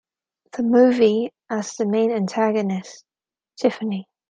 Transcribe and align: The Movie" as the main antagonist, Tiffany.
The 0.53 0.63
Movie" 0.63 1.31
as 1.47 1.75
the 1.75 1.85
main 1.85 2.11
antagonist, 2.11 3.05
Tiffany. 3.55 4.09